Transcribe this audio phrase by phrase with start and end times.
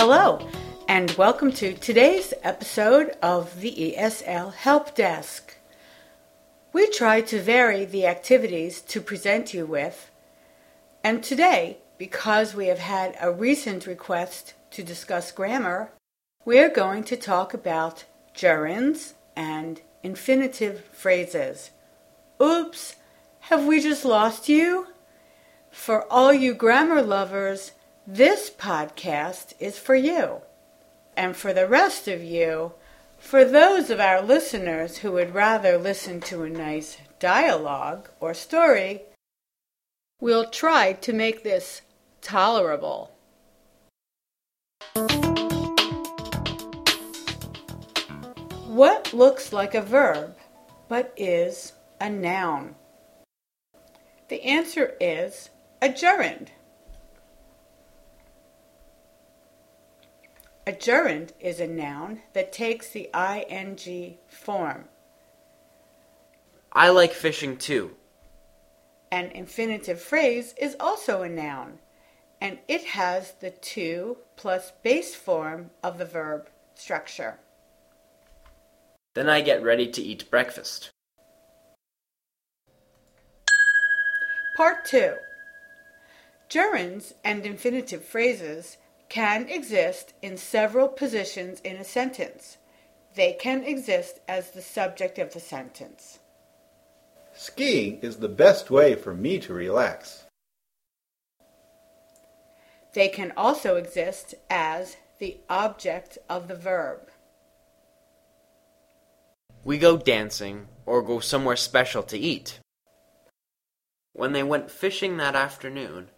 [0.00, 0.38] Hello,
[0.86, 5.56] and welcome to today's episode of the ESL Help Desk.
[6.72, 10.12] We try to vary the activities to present you with,
[11.02, 15.90] and today, because we have had a recent request to discuss grammar,
[16.44, 18.04] we are going to talk about
[18.36, 21.72] gerunds and infinitive phrases.
[22.40, 22.94] Oops,
[23.40, 24.86] have we just lost you?
[25.72, 27.72] For all you grammar lovers,
[28.10, 30.40] this podcast is for you.
[31.14, 32.72] And for the rest of you,
[33.18, 39.02] for those of our listeners who would rather listen to a nice dialogue or story,
[40.22, 41.82] we'll try to make this
[42.22, 43.10] tolerable.
[48.68, 50.34] What looks like a verb
[50.88, 52.74] but is a noun?
[54.30, 55.50] The answer is
[55.82, 56.52] a gerund.
[60.68, 64.84] A gerund is a noun that takes the ing form.
[66.74, 67.96] I like fishing too.
[69.10, 71.78] An infinitive phrase is also a noun,
[72.38, 77.38] and it has the to plus base form of the verb structure.
[79.14, 80.90] Then I get ready to eat breakfast.
[84.54, 85.14] Part 2
[86.50, 88.76] Gerunds and infinitive phrases
[89.08, 92.58] can exist in several positions in a sentence.
[93.14, 96.18] They can exist as the subject of the sentence.
[97.34, 100.24] Skiing is the best way for me to relax.
[102.94, 107.08] They can also exist as the object of the verb.
[109.64, 112.60] We go dancing or go somewhere special to eat.
[114.12, 116.08] When they went fishing that afternoon,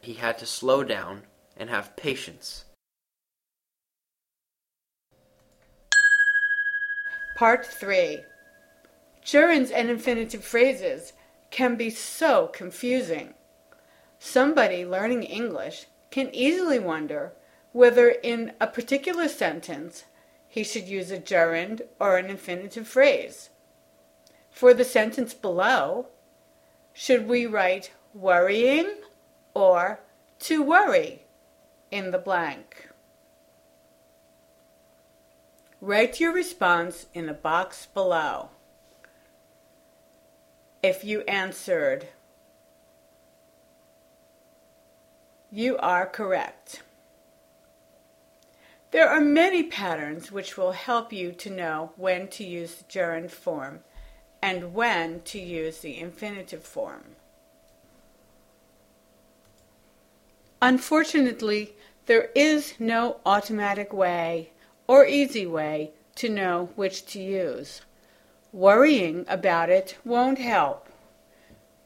[0.00, 1.22] he had to slow down
[1.58, 2.64] and have patience.
[7.36, 8.24] Part 3
[9.24, 11.12] Gerunds and infinitive phrases
[11.50, 13.34] can be so confusing.
[14.18, 17.32] Somebody learning English can easily wonder
[17.72, 20.04] whether in a particular sentence
[20.48, 23.50] he should use a gerund or an infinitive phrase.
[24.50, 26.08] For the sentence below,
[26.92, 28.90] should we write worrying
[29.54, 30.00] or
[30.40, 31.27] to worry?
[31.90, 32.88] In the blank.
[35.80, 38.50] Write your response in the box below.
[40.82, 42.08] If you answered,
[45.50, 46.82] you are correct.
[48.90, 53.30] There are many patterns which will help you to know when to use the gerund
[53.30, 53.80] form
[54.40, 57.16] and when to use the infinitive form.
[60.60, 61.74] Unfortunately,
[62.06, 64.50] there is no automatic way
[64.88, 67.82] or easy way to know which to use.
[68.52, 70.88] Worrying about it won't help.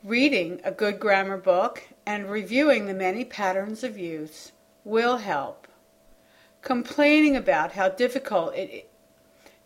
[0.02, 4.52] Reading a good grammar book and reviewing the many patterns of use
[4.84, 5.68] will help.
[6.62, 8.88] Complaining about how difficult it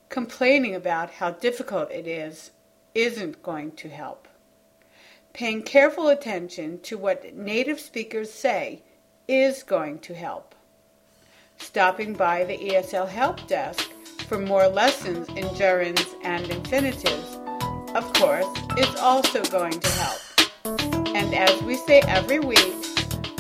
[0.09, 2.51] complaining about how difficult it is
[2.95, 4.27] isn't going to help.
[5.33, 8.83] Paying careful attention to what native speakers say
[9.29, 10.55] is going to help.
[11.59, 13.91] Stopping by the ESL Help Desk
[14.29, 17.39] for more lessons in gerunds and infinitives,
[17.95, 18.47] of course,
[18.79, 20.21] is also going to help.
[21.17, 22.75] And as we say every week,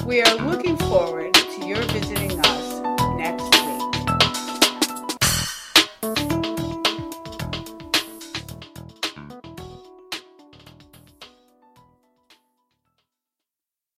[0.04, 2.80] we are looking forward to your visiting us
[3.16, 3.55] next.